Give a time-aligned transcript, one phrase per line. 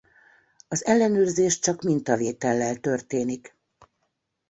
[0.67, 3.55] Az ellenőrzés csak mintavétellel történik.